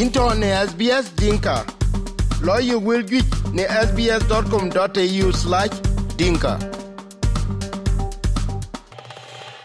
[0.00, 1.64] into ne SBS Dinka.
[2.42, 3.24] Lawyer will get
[3.54, 5.70] ne sbs.com.au slash
[6.16, 6.58] dinka.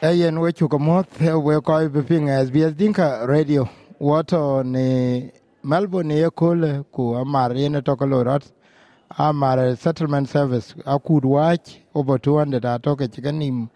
[0.02, 3.70] Ayen we chuka moth we koi biping SBS Dinka Radio.
[4.00, 5.32] Wato ne
[5.64, 8.44] Melbourne ye kole ku amar yene tokalorot.
[9.18, 13.70] Amar settlement service akud watch over 200 atoke chikanim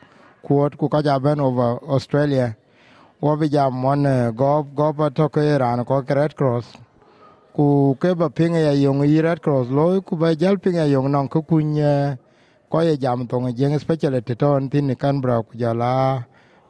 [0.45, 2.55] kuot ku kajaben over Australia.
[3.25, 4.05] Wabi jam mon
[4.37, 6.77] go go ba to ke ran ko Red Cross.
[7.55, 11.09] Ku ke ba pinga ya yong i Red Cross lo ku ba jal pinga yong
[11.09, 12.19] non ku kunya
[12.69, 16.21] ko ye jam tong jeng special te ton tin kan bra ku jala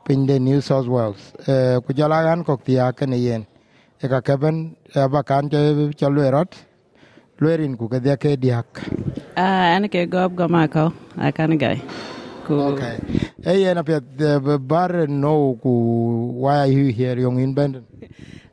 [0.05, 1.35] pin de New South Wales.
[1.43, 3.43] Eh, ku jala gan ko tia ken yen.
[3.99, 6.55] E ka keben e ba kan ke chalwerot.
[7.35, 8.79] Lwerin ku ke dia ke diak.
[9.35, 10.93] Ah, ana ke gob go mako.
[11.19, 11.83] I kind guy.
[12.45, 12.61] Cool.
[12.73, 12.99] Okay.
[13.43, 17.85] Hey, and up the bar no why are you here young in?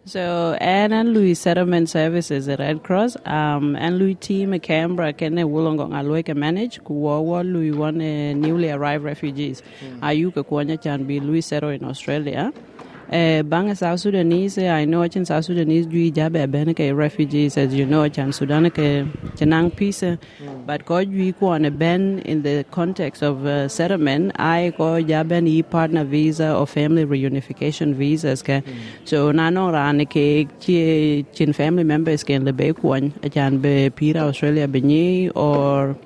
[0.04, 5.44] So, Anne and Louis Settlement Services at Red Cross, um, and Louis team Canberra, kene
[5.44, 9.62] Wollongong aloy manage, kuwawa Louis one uh, newly arrived refugees.
[10.02, 12.52] Are Ayuka kuanya chan be Louis Settle in Australia.
[13.10, 17.84] Uh, bang South Sudanese, I know chan South Sudanese jui jabe beneke refugees, as you
[17.84, 20.04] know, chan Sudan ke chanang peace,
[20.64, 25.46] but ko jui ko a ben in the context of uh, settlement, I ko jaben
[25.46, 28.64] e partner visa or family reunification visas ke.
[29.04, 34.66] So nano rane ke chi chin family members ke lebe kwan, chan be pira Australia
[34.66, 35.98] benye or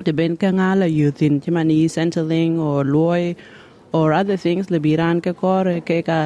[0.00, 3.34] the ben kangala youth in chimani centerling or loy
[3.98, 6.16] or other things libiran ke kor ke ka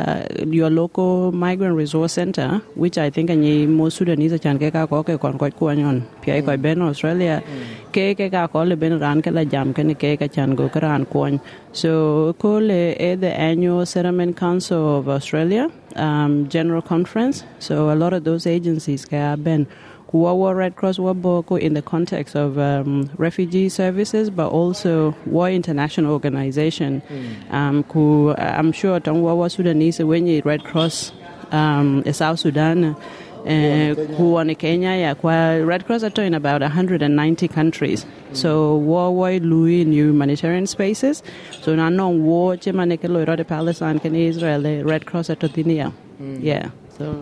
[0.58, 2.46] your local migrant resource center
[2.84, 5.98] which i think any mo sudanese chan ke ka ko ke kon ko kwanyon
[6.66, 7.66] ben australia mm.
[7.96, 10.68] ke ke ka ko ben ran ke la jam ke ne ke ka chan go
[10.78, 11.40] kran kwan
[11.82, 11.92] so
[12.44, 12.80] ko le
[13.10, 17.44] e the annual settlement council of australia um, general conference.
[17.58, 19.66] So a lot of those agencies ke have been
[20.08, 26.12] Kuwawa Red Cross Waboko in the context of um, refugee services, but also War International
[26.12, 27.02] Organization.
[27.50, 31.12] Um, ku, I'm sure Tangwawa Sudanese when you Red Cross
[31.52, 32.96] um, in South Sudan.
[33.38, 38.04] Uh, kuone Kenya ya kwa Red Cross are in about 190 countries.
[38.32, 41.22] So war war lui in humanitarian spaces.
[41.62, 45.40] So na no war chema ne kelo irode Palestine kan Israel Red Cross at
[46.18, 46.70] Yeah.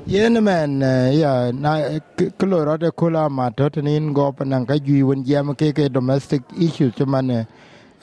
[0.07, 0.81] Yen men
[1.13, 2.01] ya na
[2.39, 6.41] kloro de kula ma tot nin go panang ka jui won jam ke ke domestic
[6.59, 7.47] issues chman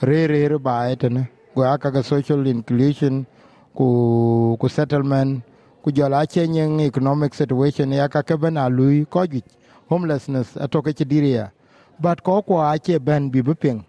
[0.00, 3.26] re re re ba etene go aka ga social inclusion
[3.74, 5.42] ku ku settlement
[5.82, 9.42] ku jola changing economic situation ya ka ke bana lui ko ju
[9.90, 11.50] homelessness atoke chidiria
[11.98, 13.82] but ko ko ache ben bi bi ping.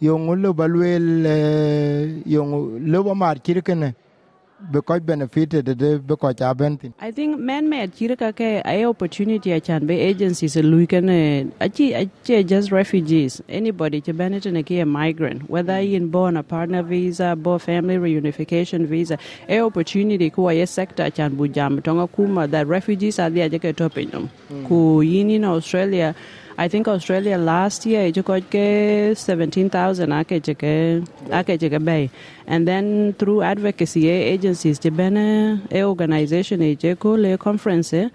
[0.00, 1.26] Yo ngulo balwel
[2.26, 3.94] yo ngulo mar kirkene
[4.70, 9.98] because benefited de because abentin I think man-made kirika ke ay opportunity a chan be
[10.00, 11.08] agencies lui kan
[11.60, 15.94] achi achi just refugees anybody to benefit ke a migrant whether mm.
[15.94, 21.34] in born a partner visa bo family reunification visa a opportunity ko ay sector chan
[21.34, 24.66] bu jam tonga kuma that refugees are there ke topin mm.
[24.68, 26.14] ku yin in Australia
[26.56, 32.10] I think Australia last year it got ke 17,000 ake cheke ake bay.
[32.46, 36.94] And then through advocacy eh, agencies a organization je
[37.38, 38.08] conference eh,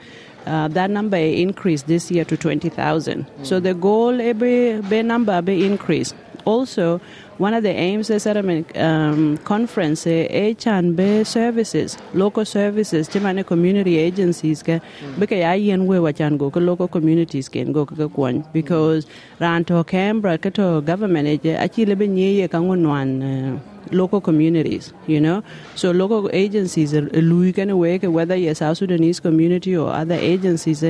[0.46, 5.02] uh, that number eh, increased this year to 20,000 so the goal eh, be, be
[5.02, 6.16] number be increased.
[6.46, 7.02] Also
[7.40, 13.46] one of the aims of settlement um, conference eh, chan be services local services chimane
[13.46, 14.76] community agencies ke
[15.24, 19.08] bika ya yen we wachan go ko local communities ken go kwan because
[19.40, 23.58] ran to Canberra to government je achi le nye ye ka uh,
[23.92, 25.42] local communities, you know.
[25.76, 30.84] So local agencies, can work whether you're South Sudanese community or other agencies,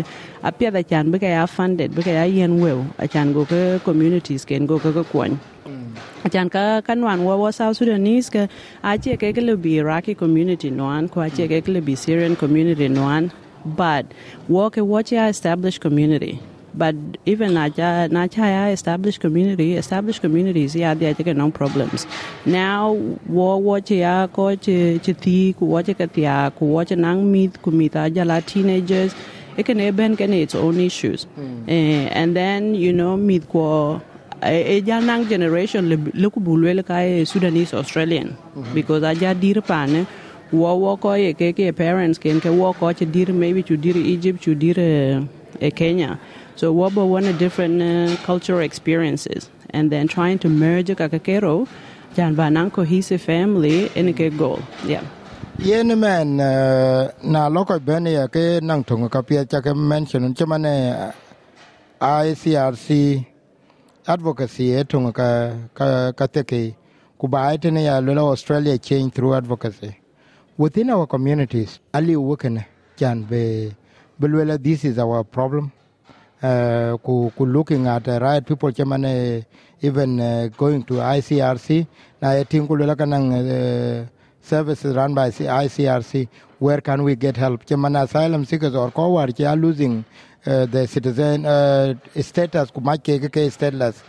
[0.43, 3.45] appear that can be funded, because I yen well, I can go
[3.79, 5.39] communities can go kwan.
[6.25, 8.47] Achan ka kanwan wa wa South Sudanese ka
[8.83, 13.31] ache ke ke be Iraqi community noan ko ache ke ke be Syrian community noan
[13.65, 14.05] but
[14.47, 16.39] work a watch ya established community
[16.73, 22.05] but even naja ya established community established communities yeah they are no problems
[22.45, 22.93] now
[23.27, 27.61] wo watch ya ko che che ti ku watch ka tia ku watch nang mit
[27.61, 29.15] ku mita jala teenagers
[29.57, 31.27] it can even can its own issues
[31.67, 34.01] eh, and then you know mit ko
[34.43, 38.37] young generation look bulwel ka Sudanese Australian.
[38.73, 40.07] Because aja dir pane
[40.51, 43.77] wo wo ko ye ke ke parents ken ke wo ko che dir maybe to
[43.77, 46.19] dir Egypt to dir uh, Kenya.
[46.55, 49.49] So wo bo one different uh, cultural experiences.
[49.71, 51.67] And then trying to merge ka kakero
[52.15, 54.59] jan ba nan cohesive family in a goal.
[54.85, 55.03] Yeah.
[55.59, 60.59] Yen men na loko bene ya ke nang tonga ka pia cha ke mention chama
[60.59, 61.11] ne
[62.01, 63.25] ICRC
[64.07, 66.27] advocacy e ka ka ka
[67.17, 69.95] ku ite ne ya lo Australia change through advocacy.
[70.57, 72.63] Within our communities ali woken
[72.97, 73.71] can be
[74.19, 75.71] belwela this is our problem.
[76.41, 79.43] Uh, ku, ku looking at uh, right people chamane
[79.81, 81.85] even uh, going to ICRC
[82.21, 84.05] na kulela kanang uh,
[84.49, 86.27] services run by ICRC
[86.59, 87.65] where can we get help?
[87.65, 90.03] Chamana asylum seekers or coward are losing
[90.45, 92.69] uh, the citizen uh, status.
[92.71, 94.03] Ku make ke ke stateless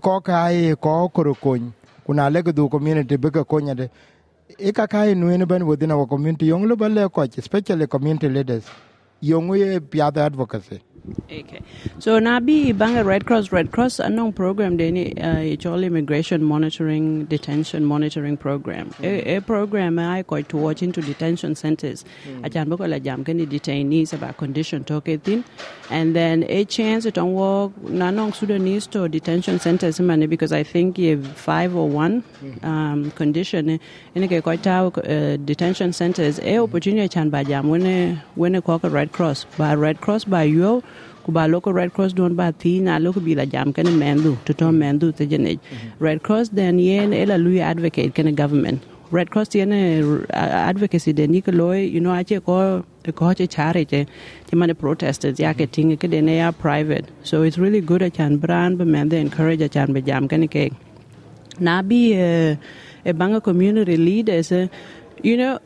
[0.00, 1.72] ko kai ko korokony
[2.04, 3.90] kuna lege du community bega konya de.
[4.58, 6.46] Ika kai nuene ban within our community.
[6.46, 8.66] Yong lo balle ko especially community leaders.
[9.20, 10.80] Yong ye piada advocacy
[11.30, 11.60] Okay.
[11.98, 18.36] So Nabi Banga Red Cross Red Cross anong program deni uh, immigration monitoring detention monitoring
[18.36, 18.90] program.
[18.90, 19.04] Mm.
[19.04, 22.04] A, a program I go to watch into detention centers.
[22.28, 22.42] Mm.
[22.42, 25.44] Ajan boko la jam kani detainees about condition toke thin
[25.90, 30.62] and then a chance it on work nanong Sudanese to detention centers man because I
[30.62, 32.64] think you have five or one mm.
[32.64, 33.78] um, condition
[34.14, 38.78] in ke ko ta uh, detention centers a opportunity chan ba jam when when ko
[38.82, 40.82] Red Cross by Red Cross ba yo
[41.26, 44.54] ku local red cross don ba thi na local bi la jam kan mendu to
[44.54, 45.58] to mendu te jene.
[45.98, 48.84] Red cross then yen ela lui advocate kan government.
[49.10, 49.72] Red cross yen
[50.32, 52.84] advocacy de ni loy you know ache ko
[53.20, 54.06] ko che chare che
[54.46, 57.06] che mane protesters ya ke ting ke de ne ya private.
[57.24, 60.28] So it's really good at can brand but men they encourage at can be jam
[60.28, 60.70] kan ke.
[61.58, 62.56] Na bi eh,
[63.04, 64.68] e banga community leaders eh,
[65.22, 65.58] you know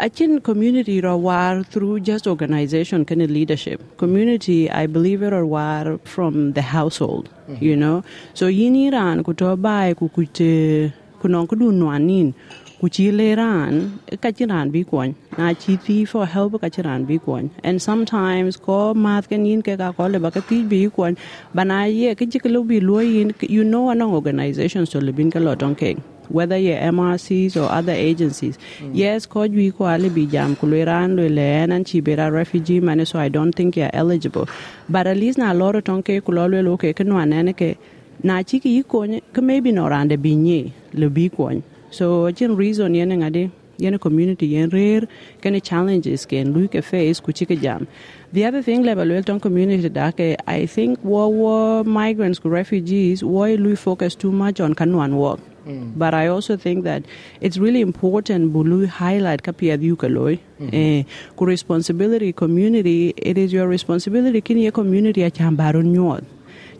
[0.00, 3.80] I think community or war through just organization kind of leadership.
[3.96, 7.64] Community, I believe it or war from the household, mm-hmm.
[7.64, 8.02] you know.
[8.34, 10.92] So yini ran kutoba kukute
[11.22, 12.34] kunong kudu nuanin
[12.80, 18.92] kuchile ran kachiran bi kwan na chi for help kachiran bi kwan and sometimes ko
[18.94, 21.16] math kan yin ke ka ko le ba ka ti bi kwan
[21.54, 25.78] bana ye ke chikelo bi lo yin you know anong organizations to libin ka lotong
[25.78, 25.96] ke
[26.28, 28.58] whether you're MRCs or other agencies.
[28.80, 28.90] Mm.
[28.94, 33.52] Yes, could we quali be jam kulweran luen and chibera refugee money, so I don't
[33.52, 34.48] think you're eligible.
[34.88, 37.76] But at least na loro tonke kulolwe loke kenu anene
[38.22, 41.62] na chiki yikonye ke maybe no rande binye le bi konye.
[41.90, 45.08] So chin reason yene ngade yene community yen rare
[45.42, 47.86] kene challenges ken luke face kuchike jam.
[48.32, 53.76] The other thing level Wellington community dake I think war war migrants refugees why we
[53.76, 55.40] focus too much on kanuan work.
[55.66, 55.92] Mm.
[55.96, 57.04] But I also think that
[57.40, 60.38] it's really important bulu highlight kapia yukaloi.
[60.60, 60.68] Mm-hmm.
[60.72, 61.04] Eh,
[61.36, 66.24] ku responsibility community, it is your responsibility kini community a chambaro nyod.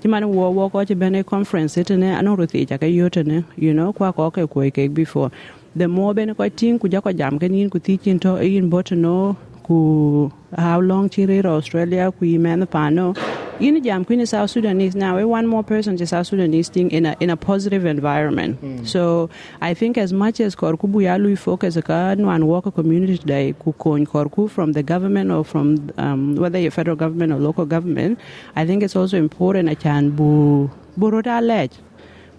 [0.00, 3.92] Chimani wo wo ko che bene conference itene ano ruthi cha ka yotene, you know,
[3.92, 5.30] kwa ko ke ko ke before.
[5.75, 8.69] The more bene ko tin ku ja ko jam kenin ku ti chin to in
[8.69, 13.16] no ku how long chire Australia ku yimen pano
[13.60, 17.06] in jam Queen South Sudanese now we one more person to South Sudanese thing in
[17.06, 18.60] a in a positive environment.
[18.60, 18.86] Mm.
[18.86, 19.30] So
[19.60, 24.06] I think as much as Korku Buyalu focus on and work a community today kukon
[24.06, 28.18] Korku from the government or from um, whether you're federal government or local government,
[28.56, 30.68] I think it's also important I can bu
[30.98, 31.70] buroda lej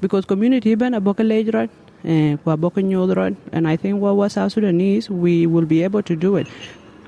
[0.01, 1.69] because community ben a boka lej right
[2.07, 6.47] and I think what was South Sudanese, we will be able to do it.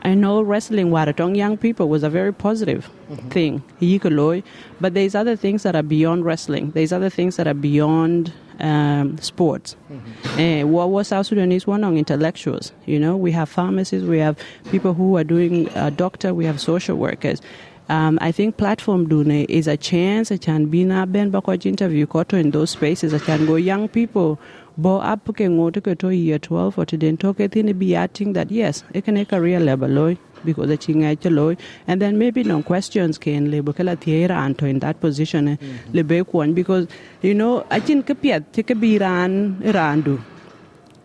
[0.08, 3.28] I know wrestling Waratong young people was a very positive mm-hmm.
[3.28, 4.44] thing.
[4.80, 6.72] But there's other things that are beyond wrestling.
[6.72, 9.76] There's other things that are beyond um, sports.
[9.92, 10.40] Mm-hmm.
[10.40, 12.72] Uh, what was South Sudanese one on intellectuals?
[12.86, 14.40] You know, we have pharmacists, we have
[14.72, 17.42] people who are doing uh, doctor, we have social workers.
[17.90, 20.32] Um, I think platform dune is a chance.
[20.32, 21.34] I can be na ben
[21.66, 23.14] interview koto in those spaces.
[23.14, 24.40] I can go young people
[24.78, 27.96] bo up ke ngoto ke to year 12 or to den to ke thin be
[27.96, 31.58] acting that yes it can a career level loy because the chinga loy
[31.88, 35.98] and then maybe no questions can le bokala thiera anto in that position mm-hmm.
[35.98, 36.88] le be kwon because
[37.22, 39.40] you know i think ke piet ke bi ran
[39.80, 40.18] randu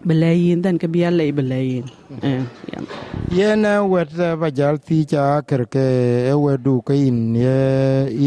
[0.05, 1.87] belayin dan ke bia le belayin
[2.23, 2.43] eh
[3.39, 4.15] yen wet
[4.45, 5.87] ba jal ti cha ker ke
[6.35, 7.19] e wedu ke in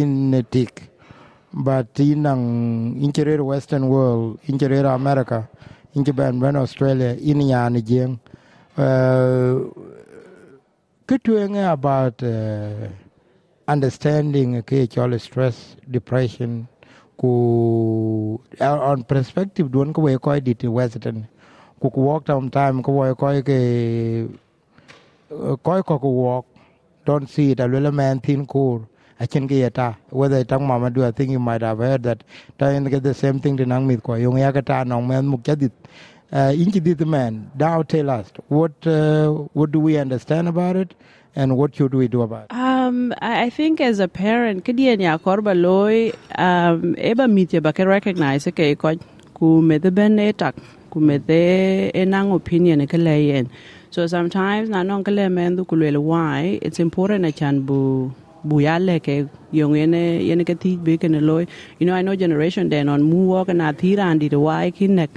[0.02, 0.95] in tik
[1.56, 5.48] but inang incherer western world incherer america
[5.96, 8.20] inche ben ben australia in yani jeng.
[8.78, 9.72] Uh,
[11.08, 12.92] kitwenge about uh,
[13.68, 14.84] understanding ke
[15.18, 16.68] stress depression
[17.16, 21.24] ku uh, on perspective duon ko ko dit western.
[21.80, 23.60] Ku ku walk time time ko we ko ke
[25.64, 26.46] ko ko walk
[27.06, 28.84] don't see it a little man thin core
[29.20, 32.24] achen ke yata whether tang mama do i think you might have heard that
[32.58, 35.26] ta in get the same thing to nang mit ko yung ya kata nong men
[35.28, 35.72] muk jadit
[36.34, 40.94] Uh, Inchi the man, now tell us what uh, what do we understand about it,
[41.36, 42.52] and what should we do about it?
[42.52, 47.86] Um, I think as a parent, kadi ya korba loy, um, eba mitya ba ke
[47.86, 48.96] recognize ke ko
[49.36, 50.18] ku me the ben
[50.90, 53.48] ku me the enang opinion ke layen.
[53.92, 55.64] So sometimes na non kele men du
[56.02, 58.12] why it's important a chan bu
[58.48, 61.46] buyale ke yung yene yene ke ti be ke loy.
[61.80, 65.10] You know I know generation then on mu walk na thira andi the why kinek.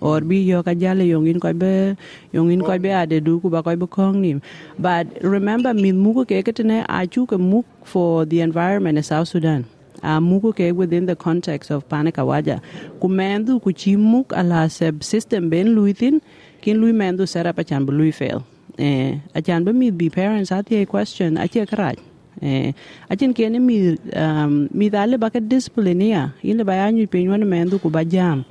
[0.00, 1.96] Or bi yo ka jale in koy be
[2.32, 4.40] yung in koy be ade du ku ba koy be
[4.78, 9.28] but remember min mugo ke ketene a chu ke muk for the environment in South
[9.28, 9.64] Sudan.
[10.02, 12.60] A mugo ke within the context of panikawaja
[13.00, 16.20] ku mendu ku chi muk ala seb system ben luithin
[16.60, 18.44] kin lui mendu set up a chan bu lui fail.
[18.78, 21.96] Eh a chan be parents at a question a che karaj
[22.42, 22.72] eh
[23.10, 27.80] achin kene mi um, mi dale ba discipline ya ile ba yanyu pe nyone mendu
[27.80, 28.44] ku ba jam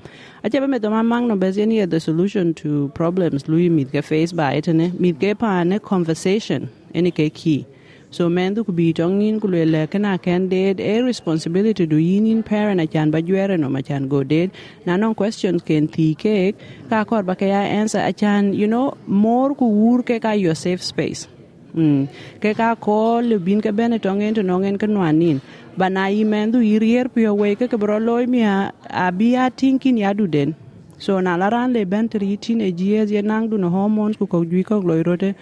[0.44, 3.48] ache ba me to mamang no bes any the solution to problems.
[3.48, 6.70] Lui mi ke face ba etene mi ke pa ne conversation.
[6.96, 7.66] Any ke key.
[8.10, 12.88] So mendu ku bi tongin ku le kana candidate a responsibility do yin parent a
[12.88, 14.52] chan ba jwere no ma chan go date
[14.86, 16.56] na non questions ken thi ke
[16.90, 18.00] ka kor ba ke ya answer.
[18.00, 21.28] A chan you know more ku wur ke ka your safe space
[21.76, 22.08] Mm.
[22.42, 25.40] ke ka ko le bin ke bene to ngen to ngen ke nwanin.
[25.78, 30.54] Bana imendu irier pio we ke ke bro loy mi a abia tinkin ya duden
[30.98, 34.44] so na laran le ben tri teenage years ye nang du no hormones ku ko
[34.44, 35.34] ju ko loy rote.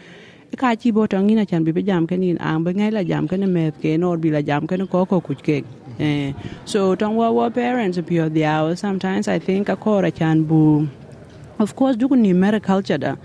[0.58, 3.28] Ka chi bo to ngina chan bi jam ke nin ang be ngai la jam
[3.28, 5.64] ke ne met ke no bi la jam ke ne ko ko kuch ke.
[6.00, 6.34] Eh
[6.66, 10.44] so tong wa wa parents pio the hour sometimes i think a ko ra chan
[10.44, 10.88] bu.
[11.60, 13.16] Of course du ni mere culture da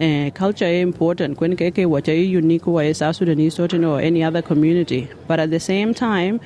[0.00, 1.40] uh, culture is important.
[1.40, 5.08] When keke wacha unique wa South Sudanese or any other community.
[5.26, 6.40] But at the same time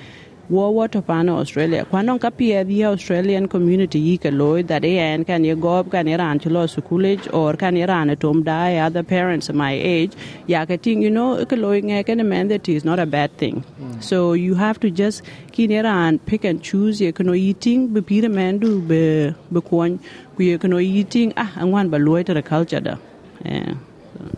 [0.50, 1.86] wo wo to pana Australia.
[1.86, 6.16] Kwano kapia the Australian community yi ka loy that en kan ye gob kan ye
[6.16, 10.12] ran chlo schoolage or kan ye ran tom dai other parents of my age
[10.46, 13.34] ya ka ting you know ka loy nge kan man that is not a bad
[13.38, 13.64] thing.
[13.80, 14.02] Mm.
[14.02, 18.28] so you have to just kin ran pick and choose ye kono eating be pire
[18.28, 19.98] man du be be kwon
[20.36, 22.90] ku ye kono eating ah angwan ba loy to the culture da.
[22.90, 23.13] yeah.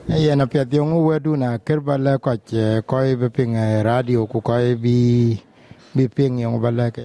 [0.08, 2.48] Yen apiɛth yöŋ wedu na ker ba lɛ kɔc
[2.90, 3.50] kɔc bi piŋ
[3.84, 4.96] radio ku kɔc bi
[5.94, 7.04] bi piŋ yöŋ ba lɛke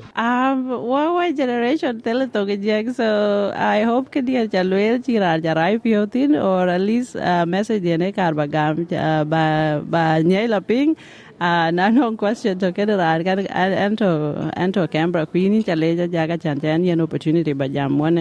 [0.51, 2.89] Um, what what generation tell it okay, Jack?
[2.93, 8.12] So I hope que dia chaluel chirar jarai piotin or at least uh, message ene
[8.13, 10.98] kar ba gam uh, ba ba nyai la ping
[11.39, 13.39] uh, na no question to ke rar kan
[13.86, 14.10] ento
[14.65, 18.20] ento Canberra queen chale ja jaga chan chan yen opportunity ba jam one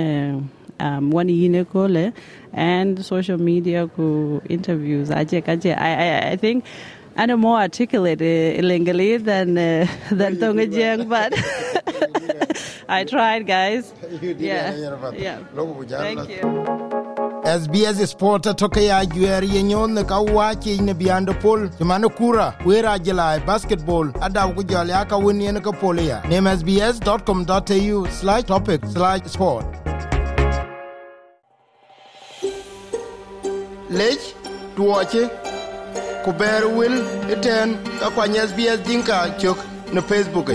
[0.80, 2.12] um, one yine kole
[2.52, 5.76] and social media ku interviews aje kaje.
[5.76, 6.64] I, I I think
[7.16, 11.34] I'm more articulate uh, illegally than uh, than Tonga but
[12.88, 13.92] I tried, guys.
[14.20, 14.75] Yeah,
[15.16, 15.38] yeah.
[15.88, 16.42] Thank you.
[17.44, 21.70] SBS Sport toke ya juer ye nyon ne ka wache ne biando pol.
[21.80, 24.12] Mano kura wera jela basketball.
[24.20, 26.20] Ada ku jole aka wini ne ka pol ya.
[26.28, 28.06] Name sbs.com.au
[33.99, 34.20] lec
[34.76, 35.23] duɔci
[36.25, 36.94] ku bɛɛr wel
[37.32, 37.68] eten
[38.00, 39.59] ka kuany sbs diŋka cök
[39.92, 40.49] ne facebook